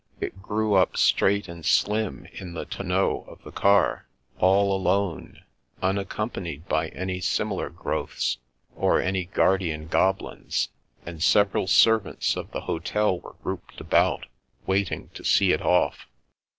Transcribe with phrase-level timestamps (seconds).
[0.19, 4.07] It grew up straight and slim in the tonneau of the car,
[4.39, 5.43] all alone,
[5.79, 8.39] unaccompanied by any similar growths,
[8.75, 10.69] or any guardian goblins;
[11.05, 14.25] and several servants of the hotel were grouped about,
[14.65, 16.07] waiting to see it off.